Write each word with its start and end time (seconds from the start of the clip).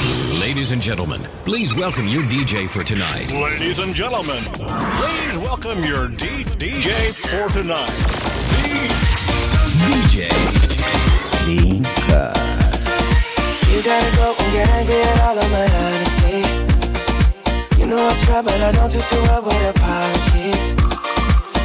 Ladies 0.00 0.70
and 0.70 0.80
gentlemen, 0.80 1.22
please 1.42 1.74
welcome 1.74 2.06
your 2.06 2.22
DJ 2.22 2.70
for 2.70 2.84
tonight. 2.84 3.28
Ladies 3.32 3.80
and 3.80 3.92
gentlemen, 3.92 4.38
please 4.54 5.38
welcome 5.38 5.82
your 5.82 6.06
D- 6.06 6.44
DJ 6.54 7.10
for 7.12 7.48
tonight. 7.52 7.90
DJ 9.82 10.30
Linka. 11.48 12.32
You 13.74 13.82
gotta 13.82 14.16
go 14.16 14.36
and 14.38 14.52
get 14.52 14.68
angry 14.70 15.00
at 15.02 15.20
all 15.22 15.36
of 15.36 15.50
my 15.50 15.66
honesty. 15.82 16.46
You 17.80 17.88
know 17.88 17.98
I 17.98 18.14
try, 18.24 18.40
but 18.40 18.54
I 18.54 18.70
don't 18.70 18.92
do 18.92 19.00
too 19.00 19.22
well 19.26 19.42
with 19.42 19.76
apologies. 19.76 20.76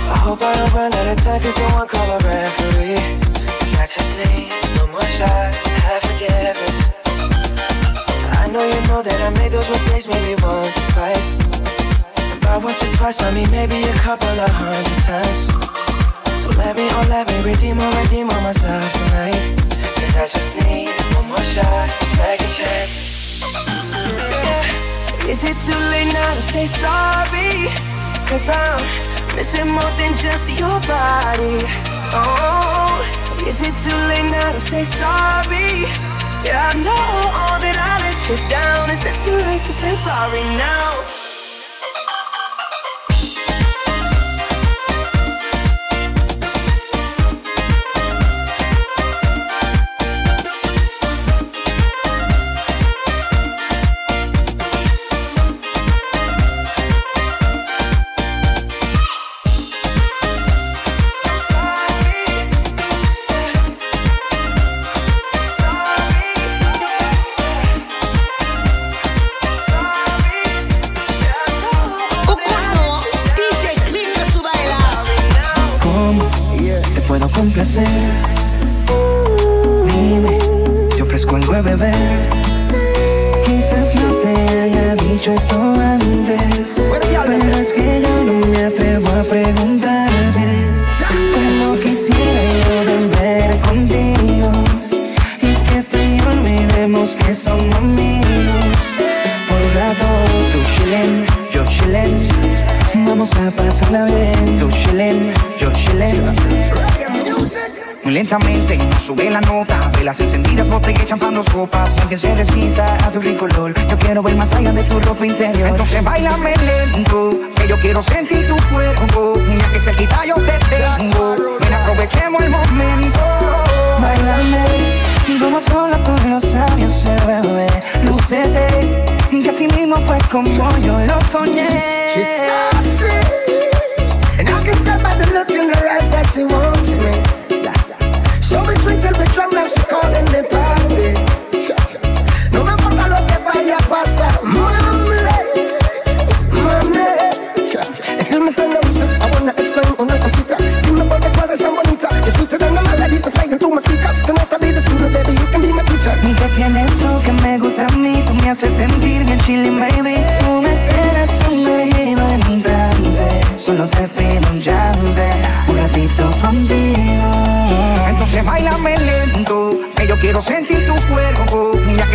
I 0.10 0.18
hope 0.26 0.42
I 0.42 0.54
don't 0.56 0.74
run 0.74 0.92
out 0.92 1.08
of 1.08 1.24
time, 1.24 1.40
cause 1.40 1.54
someone 1.54 1.88
call 1.88 2.10
a 2.10 2.18
referee. 2.18 2.98
Cause 3.30 3.78
I 3.78 3.86
just 3.86 4.12
need 4.18 4.50
no 4.78 4.88
more 4.88 5.02
shot, 5.02 5.54
have 5.86 6.02
forgiveness. 6.02 7.03
Know 8.54 8.62
you 8.62 8.82
know 8.86 9.02
that 9.02 9.18
I 9.18 9.34
made 9.42 9.50
those 9.50 9.66
mistakes 9.66 10.06
maybe 10.06 10.38
once 10.46 10.78
or 10.78 10.86
twice. 10.94 11.42
And 12.22 12.62
once 12.62 12.86
or 12.86 12.92
twice, 13.02 13.18
I 13.26 13.34
mean 13.34 13.50
maybe 13.50 13.82
a 13.82 13.98
couple 13.98 14.30
of 14.30 14.46
hundred 14.46 14.86
times. 15.10 15.50
So 16.38 16.54
let 16.62 16.78
me, 16.78 16.86
oh 16.94 17.02
let 17.10 17.26
me 17.34 17.42
redeem 17.42 17.82
or 17.82 17.90
redeem 17.98 18.30
on 18.30 18.42
myself 18.46 18.86
tonight. 18.94 19.42
Cause 19.98 20.14
I 20.22 20.30
just 20.30 20.54
need 20.70 20.94
one 21.18 21.34
more 21.34 21.48
shot, 21.50 21.90
second 22.14 22.54
chance. 22.54 23.42
Yeah. 24.22 25.34
Is 25.34 25.42
it 25.50 25.58
too 25.66 25.82
late 25.90 26.14
now 26.14 26.38
to 26.38 26.44
say 26.46 26.70
sorry? 26.70 27.74
Cause 28.30 28.54
I'm 28.54 28.78
missing 29.34 29.74
more 29.74 29.94
than 29.98 30.14
just 30.14 30.46
your 30.62 30.78
body. 30.86 31.58
Oh, 32.14 33.02
is 33.50 33.66
it 33.66 33.74
too 33.82 33.98
late 34.14 34.30
now 34.30 34.54
to 34.54 34.62
say 34.62 34.86
sorry? 34.86 35.90
Yeah, 36.46 36.70
I 36.70 36.78
know 36.86 37.02
all 37.34 37.58
that 37.58 37.82
I 37.82 38.03
you 38.30 38.38
down. 38.48 38.90
Is 38.90 39.06
it 39.06 39.16
too 39.22 39.36
late 39.36 39.62
to 39.64 39.74
say 39.74 39.96
sorry 39.96 40.44
now? 40.56 41.23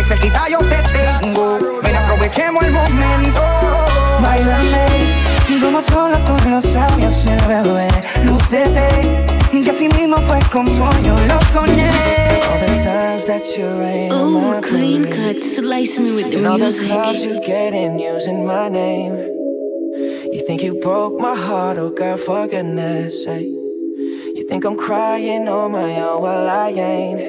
Cerquita 0.09 0.49
yo 0.49 0.57
te 0.57 0.77
tengo 0.91 1.59
Ven 1.83 1.95
aprovechemos 1.95 2.63
el 2.63 2.71
momento 2.71 3.41
Bailame 4.21 4.89
como 5.61 5.81
solo 5.81 6.17
tú 6.25 6.49
lo 6.49 6.61
sabes 6.61 7.27
el 7.27 7.39
bebé 7.47 7.89
Lúcete 8.25 8.89
Que 9.51 9.69
así 9.69 9.87
mismo 9.89 10.17
fue 10.17 10.39
como 10.51 10.89
yo 11.03 11.15
lo 11.27 11.39
soñé 11.51 11.89
All 12.49 12.59
the 12.59 12.83
times 12.83 13.25
that 13.27 13.43
you 13.55 13.67
rain 13.77 14.11
on 14.11 14.33
Ooh, 14.33 14.61
clean 14.61 15.05
parade. 15.05 15.35
cut, 15.35 15.43
slice 15.43 15.99
me 15.99 16.11
with 16.15 16.31
the 16.31 16.37
And 16.37 16.47
all 16.47 16.57
those 16.57 16.81
clubs 16.81 17.23
you 17.23 17.39
get 17.41 17.73
in 17.73 17.99
using 17.99 18.45
my 18.45 18.69
name. 18.69 19.15
You 20.33 20.43
think 20.47 20.63
you 20.63 20.79
broke 20.79 21.19
my 21.19 21.35
heart, 21.35 21.77
oh 21.77 21.91
girl, 21.91 22.17
for 22.17 22.47
goodness 22.47 23.25
sake. 23.25 23.45
You 23.45 24.45
think 24.47 24.65
I'm 24.65 24.77
crying 24.77 25.47
on 25.47 25.71
my 25.71 26.01
own, 26.01 26.21
well 26.21 26.49
I 26.49 26.69
ain't. 26.69 27.28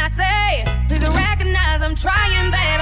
I 0.00 0.08
say? 0.10 0.64
Please 0.88 1.08
recognize 1.14 1.82
I'm 1.82 1.94
trying, 1.94 2.50
babe. 2.50 2.75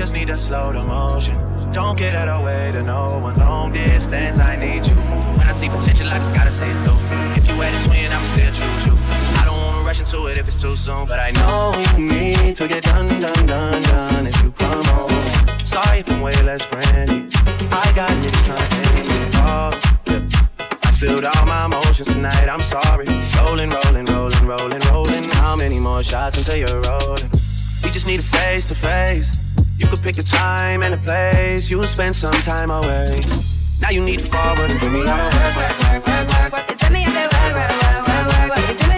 just 0.00 0.14
need 0.14 0.28
to 0.28 0.36
slow 0.38 0.72
the 0.72 0.82
motion. 0.82 1.36
Don't 1.74 1.98
get 1.98 2.14
out 2.14 2.26
of 2.26 2.42
way 2.42 2.70
to 2.72 2.82
no 2.82 3.18
one. 3.18 3.36
Long 3.36 3.70
distance, 3.70 4.38
I 4.38 4.56
need 4.56 4.86
you. 4.86 4.94
When 5.36 5.46
I 5.46 5.52
see 5.52 5.68
potential, 5.68 6.08
I 6.08 6.16
just 6.16 6.32
gotta 6.32 6.50
say 6.50 6.70
it 6.70 6.78
through. 6.84 6.96
If 7.36 7.46
you 7.46 7.54
had 7.60 7.74
a 7.74 7.80
twin, 7.84 8.10
I 8.10 8.16
would 8.16 8.24
still 8.24 8.50
choose 8.60 8.86
you. 8.86 8.96
I 9.36 9.44
don't 9.44 9.60
wanna 9.60 9.84
rush 9.84 10.00
into 10.00 10.26
it 10.28 10.38
if 10.38 10.48
it's 10.48 10.56
too 10.56 10.74
soon, 10.74 11.04
but 11.06 11.20
I 11.20 11.32
know 11.32 11.76
you 11.76 11.98
need 12.02 12.56
to 12.56 12.66
get 12.66 12.84
done, 12.84 13.08
done, 13.20 13.44
done, 13.44 13.82
done. 13.82 14.26
If 14.26 14.42
you 14.42 14.52
come 14.52 14.82
home. 14.84 15.20
sorry 15.66 15.98
if 15.98 16.10
I'm 16.10 16.22
way 16.22 16.32
less 16.44 16.64
friendly. 16.64 17.28
I 17.70 17.92
got 17.94 18.08
niggas 18.22 18.44
trying 18.48 18.70
to 18.72 18.80
end 18.96 19.08
it 19.20 19.36
all. 19.44 19.74
I 20.82 20.90
spilled 20.92 21.26
all 21.26 21.44
my 21.44 21.66
emotions 21.66 22.08
tonight. 22.08 22.48
I'm 22.48 22.62
sorry. 22.62 23.04
Rolling, 23.36 23.68
rolling, 23.68 24.06
rolling, 24.06 24.46
rolling, 24.46 24.80
rolling. 24.90 25.24
How 25.44 25.56
many 25.56 25.78
more 25.78 26.02
shots 26.02 26.38
until 26.38 26.56
you're 26.56 26.80
rolling? 26.88 27.28
We 27.84 27.90
just 27.90 28.06
need 28.06 28.20
a 28.20 28.22
face 28.22 28.64
to 28.68 28.74
face 28.74 29.36
spend 31.90 32.16
some 32.16 32.32
time 32.42 32.70
away. 32.70 33.20
Now 33.80 33.90
you 33.90 34.02
need 34.02 34.20
to 34.20 34.26
forward 34.26 34.70
and 34.70 34.80
bring 34.80 34.92
me 34.92 35.08
out. 35.08 35.32
Work, 35.32 35.56
work, 35.56 35.78
work, 35.80 36.06
work, 36.06 36.28
work, 36.28 36.52
work. 36.52 36.70
It's 36.70 36.90
me 36.90 37.04
every 37.04 37.52
work, 37.52 37.72
work, 37.82 38.06
work, 38.08 38.26
work, 38.26 38.56
work. 38.56 38.70
You 38.70 38.89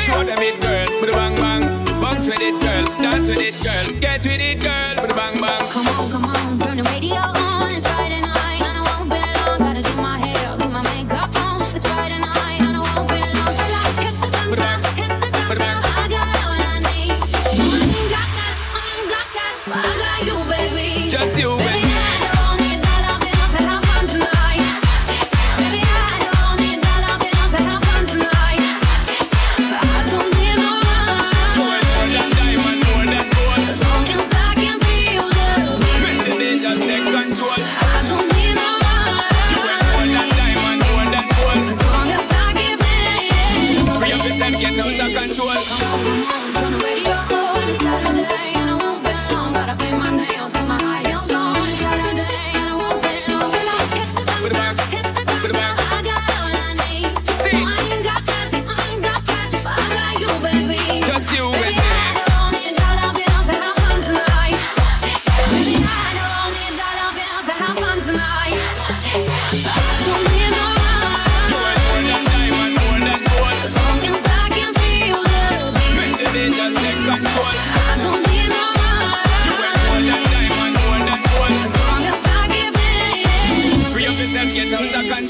Show 0.00 0.24
them 0.24 0.38
it, 0.38 0.60
girl, 0.60 1.00
with 1.00 1.10
a 1.10 1.12
bang 1.12 1.34
bang. 1.36 1.62
Bounce 2.00 2.28
with 2.28 2.40
it, 2.40 2.60
girl, 2.60 2.84
dance 3.02 3.28
with 3.28 3.38
it, 3.38 3.56
girl. 3.62 4.00
Get 4.00 4.22
with 4.22 4.40
it, 4.40 4.60
girl, 4.60 4.99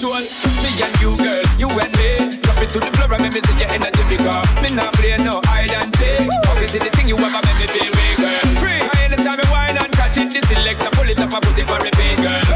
control. 0.00 0.24
Me 0.64 0.70
and 0.80 0.94
you, 1.00 1.12
girl, 1.16 1.44
you 1.60 1.68
and 1.68 1.92
me. 1.98 2.40
Drop 2.40 2.58
it 2.62 2.70
to 2.70 2.80
the 2.80 2.90
floor 2.96 3.12
and 3.12 3.22
make 3.22 3.34
me 3.34 3.40
see 3.44 3.58
your 3.60 3.70
energy 3.70 4.04
because 4.08 4.48
me 4.62 4.74
not 4.74 4.92
play 4.94 5.16
no 5.18 5.40
hide 5.44 5.72
and 5.72 5.94
seek. 5.96 6.28
Always 6.48 6.72
the 6.72 6.90
thing 6.96 7.08
you 7.08 7.16
ever 7.16 7.40
make 7.44 7.58
me 7.60 7.66
feel, 7.68 7.92
girl. 8.16 8.40
Free. 8.60 8.80
Anytime 9.04 9.38
you 9.38 9.50
whine 9.52 9.76
and 9.76 9.92
catch 9.92 10.16
it, 10.16 10.32
this 10.32 10.50
electric 10.52 10.92
pull 10.92 11.08
it 11.08 11.18
up 11.20 11.32
and 11.32 11.42
put 11.42 11.58
it 11.58 11.68
for 11.68 11.78
repeat, 11.84 12.16
girl. 12.16 12.49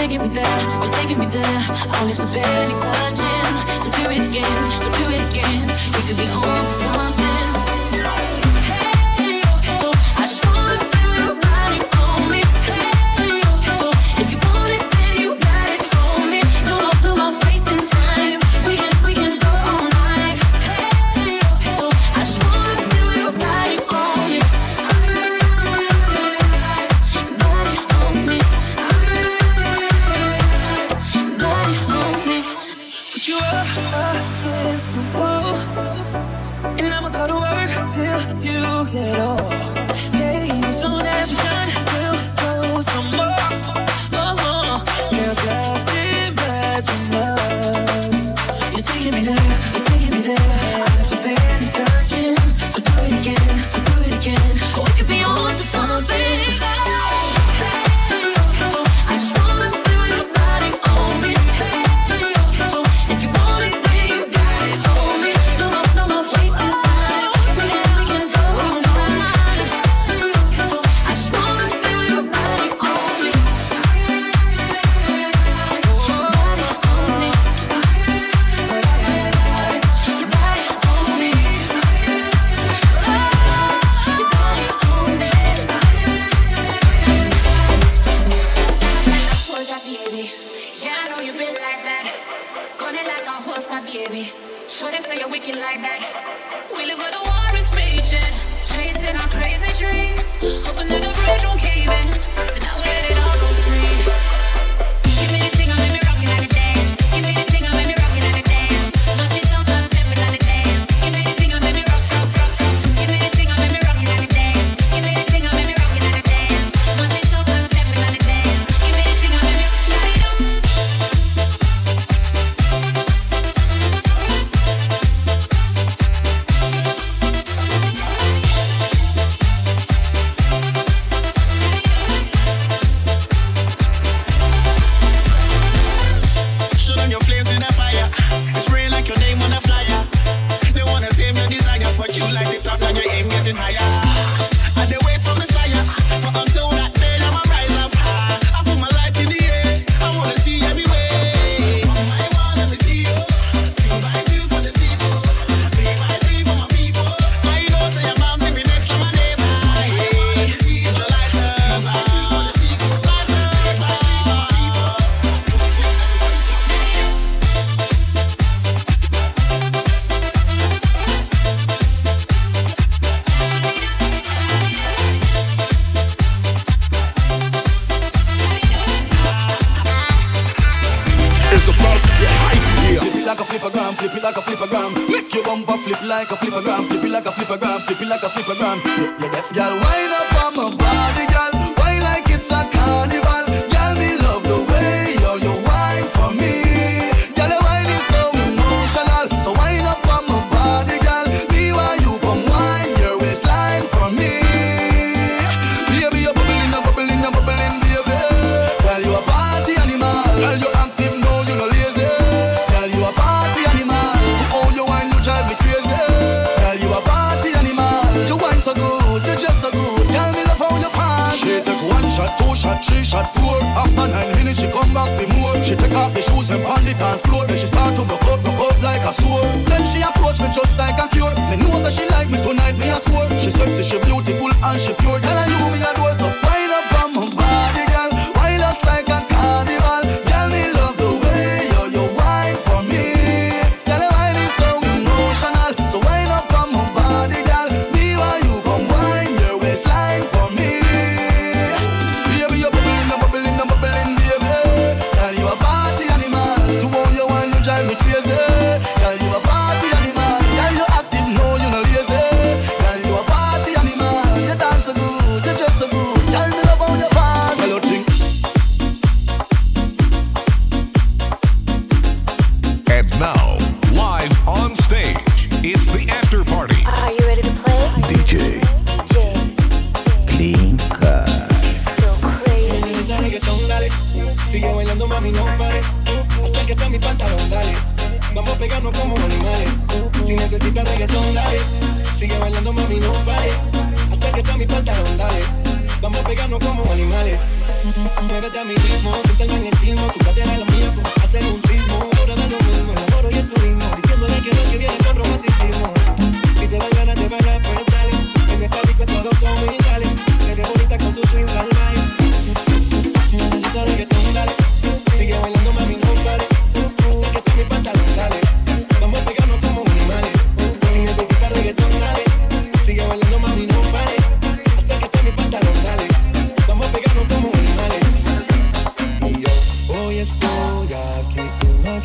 taking 0.00 0.22
me 0.22 0.28
there, 0.28 0.60
you're 0.82 0.92
taking 0.92 1.18
me 1.18 1.26
there. 1.26 1.60
Our 1.92 2.06
lips 2.06 2.20
are 2.20 2.32
barely 2.32 2.74
touching, 2.80 3.54
so 3.82 3.90
do 3.90 4.10
it 4.10 4.30
again, 4.30 4.70
so 4.70 4.90
do 4.92 5.04
it 5.10 5.20
again. 5.30 5.68
We 5.92 6.00
could 6.06 6.16
be 6.16 6.24
on 6.24 6.62
to 6.62 6.68
something. 6.68 7.39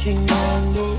Maquinando. 0.05 0.97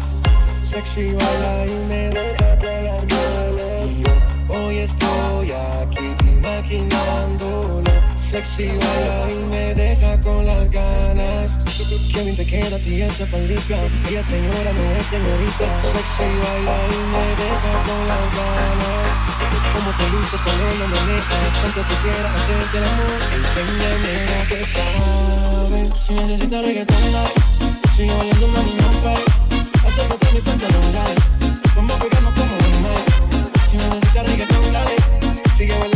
Sexy 0.64 1.12
baila 1.12 1.66
y 1.66 1.86
me 1.86 2.08
deja 2.10 2.56
ganas. 2.56 3.90
Y 3.90 4.02
yo 4.02 4.12
hoy 4.48 4.78
estoy 4.78 5.52
aquí 5.52 6.08
maquinándolo. 6.42 7.90
Sexy 8.30 8.66
baila 8.66 9.30
y 9.30 9.46
me 9.48 9.74
deja 9.74 10.20
con 10.22 10.44
las 10.44 10.70
ganas. 10.70 11.50
Qué 12.12 12.22
bien 12.22 12.36
te 12.36 12.46
queda 12.46 12.76
a 12.76 12.78
ti 12.80 13.02
esa. 13.02 13.24
Ella 13.24 14.20
es 14.20 14.26
señora, 14.26 14.72
no 14.72 15.00
es 15.00 15.06
señorita. 15.06 15.66
Sexy 15.82 16.28
baila 16.42 16.76
y 16.90 16.98
me 17.12 17.26
deja 17.42 17.72
con 17.86 18.08
las 18.08 18.26
ganas. 18.36 19.06
Como 19.72 19.90
te 19.96 20.08
luces 20.10 20.40
con 20.40 20.54
ella 20.54 20.86
manejas. 20.88 21.60
Cuánto 21.60 21.82
quisiera 21.88 22.34
hacerte 22.34 22.78
el 22.78 22.84
amor. 22.84 23.18
Enséñame 23.36 24.14
a 24.34 24.48
que 24.48 24.64
saben. 24.64 25.94
Si 25.94 26.14
necesitas 26.14 26.62
reggaetón. 26.62 27.75
Sigue 27.96 28.12
bailando, 28.14 28.48
mami, 28.48 28.74
no 28.74 28.90
pare. 29.02 29.24
Acércate 29.86 30.28
a 30.28 30.32
mi 30.32 30.40
pantalón, 30.42 30.92
dale. 30.92 31.14
Vamos 31.74 31.92
a 31.92 31.98
pegarnos 31.98 32.34
como 32.34 32.54
animales. 32.66 33.04
Si 33.70 33.76
necesitas 33.78 34.26
reggaetón, 34.28 34.70
dale. 34.70 34.96
Sigue 35.56 35.78
bailando, 35.78 35.95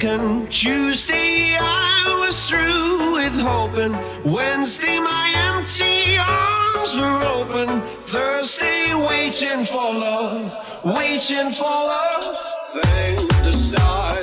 Tuesday, 0.00 1.58
I 1.60 2.16
was 2.20 2.48
through 2.48 3.12
with 3.12 3.38
hoping. 3.38 3.92
Wednesday, 4.24 4.98
my 4.98 5.32
empty 5.52 6.16
arms 6.16 6.96
were 6.96 7.22
open. 7.36 7.82
Thursday, 8.00 8.94
waiting 8.94 9.62
for 9.62 9.92
love, 9.92 10.56
waiting 10.86 11.50
for 11.52 11.64
love. 11.64 12.34
Thank 12.82 13.28
the 13.44 13.52
stars. 13.52 14.19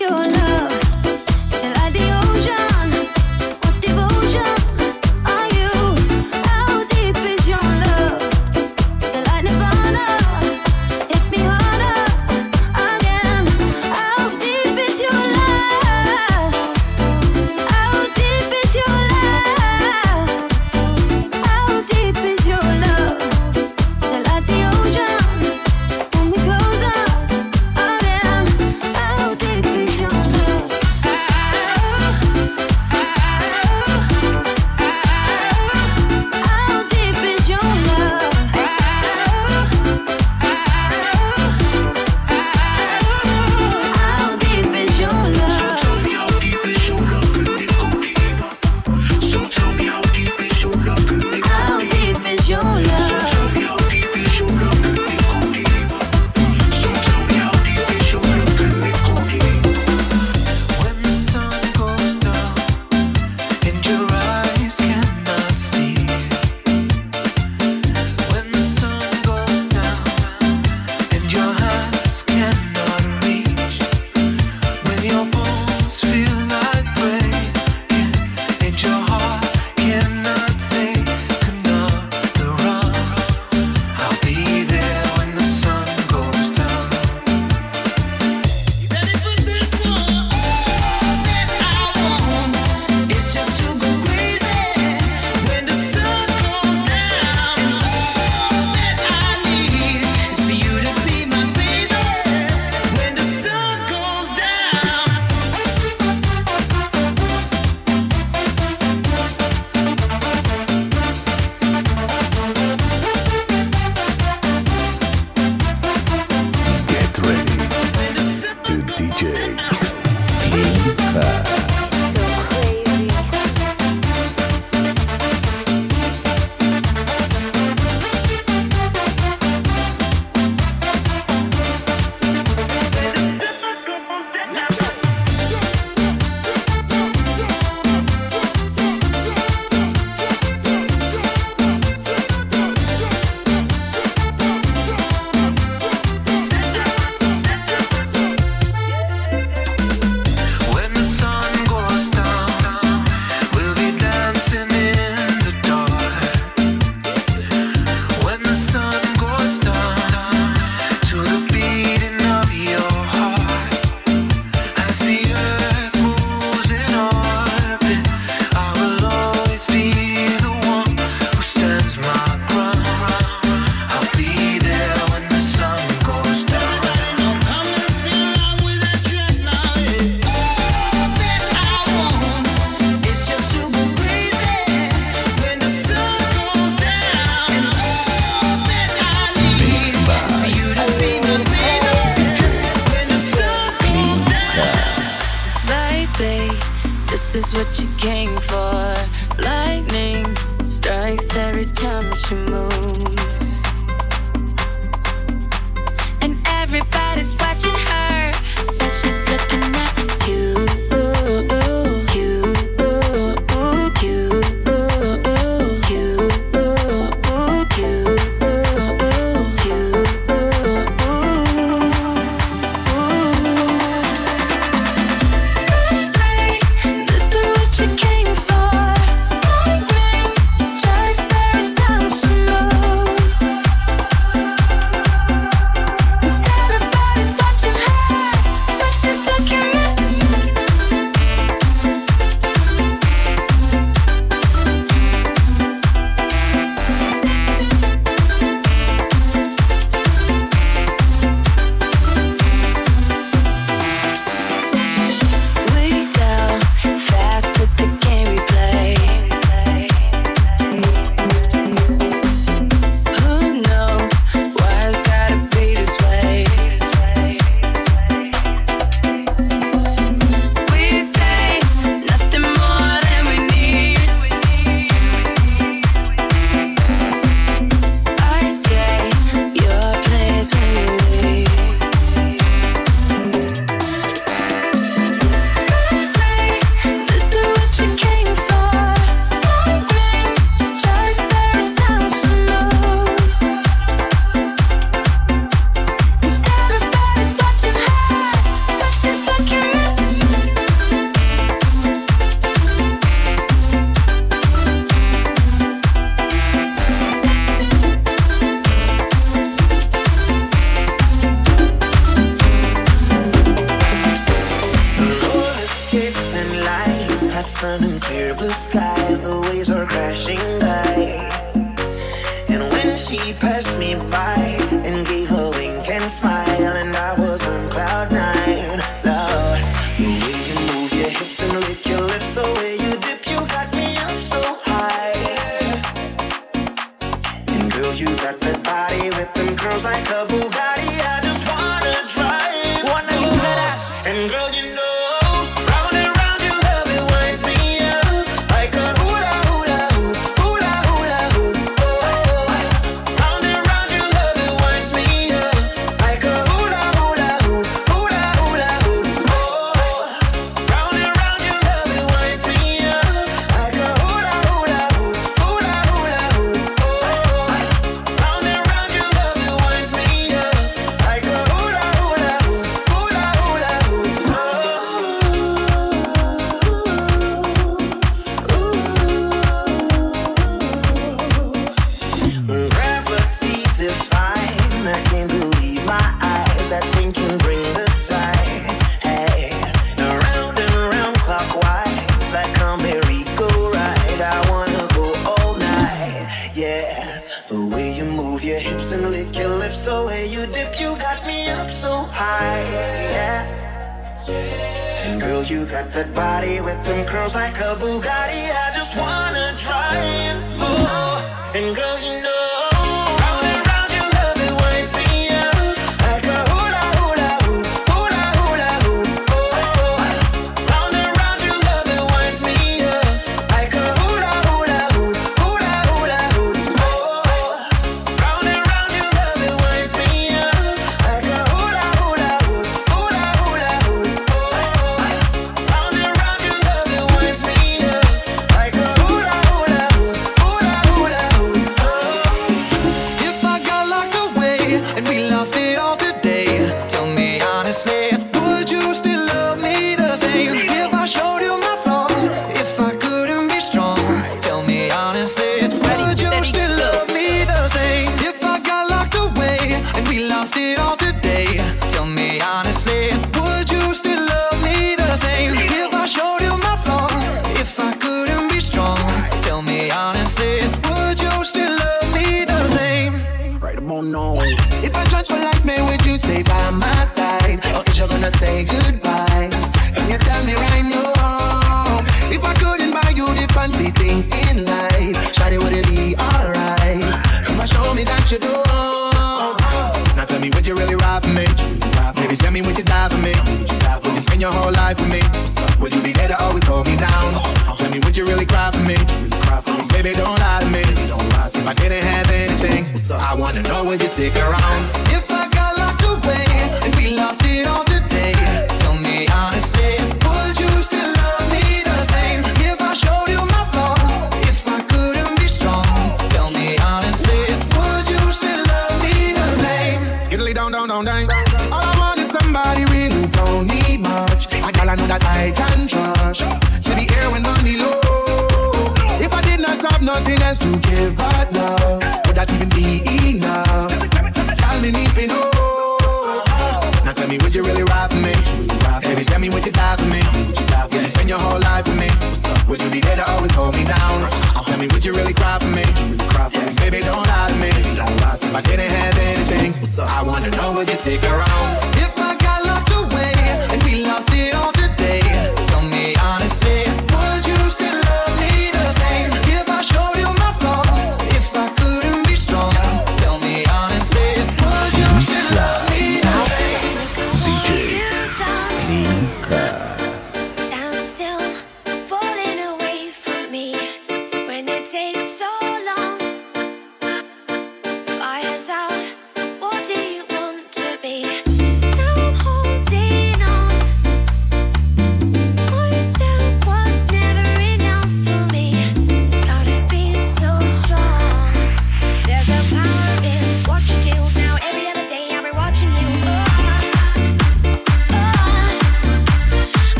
your 0.00 0.08
love. 0.08 0.83